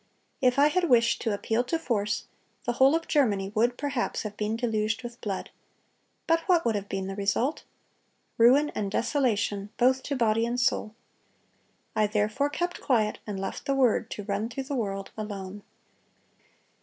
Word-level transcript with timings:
If 0.41 0.57
I 0.57 0.69
had 0.69 0.89
wished 0.89 1.21
to 1.21 1.31
appeal 1.31 1.63
to 1.65 1.77
force, 1.77 2.25
the 2.63 2.71
whole 2.71 2.95
of 2.95 3.07
Germany 3.07 3.51
would 3.53 3.77
perhaps 3.77 4.23
have 4.23 4.35
been 4.35 4.55
deluged 4.55 5.03
with 5.03 5.21
blood. 5.21 5.51
But 6.25 6.39
what 6.47 6.65
would 6.65 6.73
have 6.73 6.89
been 6.89 7.05
the 7.05 7.15
result? 7.15 7.65
Ruin 8.39 8.71
and 8.71 8.89
desolation 8.89 9.69
both 9.77 10.01
to 10.01 10.15
body 10.15 10.43
and 10.43 10.59
soul. 10.59 10.95
I 11.95 12.07
therefore 12.07 12.49
kept 12.49 12.81
quiet, 12.81 13.19
and 13.27 13.39
left 13.39 13.67
the 13.67 13.75
Word 13.75 14.09
to 14.09 14.23
run 14.23 14.49
through 14.49 14.63
the 14.63 14.75
world 14.75 15.11
alone." 15.15 15.61